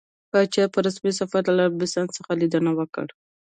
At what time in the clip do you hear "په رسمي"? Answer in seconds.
0.73-1.11